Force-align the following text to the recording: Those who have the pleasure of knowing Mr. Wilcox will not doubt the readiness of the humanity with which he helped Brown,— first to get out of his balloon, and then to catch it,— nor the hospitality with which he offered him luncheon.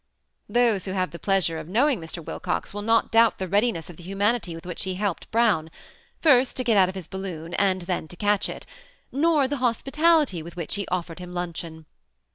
Those 0.49 0.85
who 0.85 0.93
have 0.93 1.11
the 1.11 1.19
pleasure 1.19 1.59
of 1.59 1.67
knowing 1.69 2.01
Mr. 2.01 2.25
Wilcox 2.25 2.73
will 2.73 2.81
not 2.81 3.11
doubt 3.11 3.37
the 3.37 3.47
readiness 3.47 3.87
of 3.87 3.97
the 3.97 4.03
humanity 4.03 4.55
with 4.55 4.65
which 4.65 4.81
he 4.81 4.95
helped 4.95 5.29
Brown,— 5.29 5.69
first 6.23 6.57
to 6.57 6.63
get 6.63 6.75
out 6.75 6.89
of 6.89 6.95
his 6.95 7.07
balloon, 7.07 7.53
and 7.53 7.83
then 7.83 8.07
to 8.07 8.15
catch 8.15 8.49
it,— 8.49 8.65
nor 9.11 9.47
the 9.47 9.57
hospitality 9.57 10.41
with 10.41 10.55
which 10.55 10.73
he 10.73 10.87
offered 10.87 11.19
him 11.19 11.35
luncheon. 11.35 11.85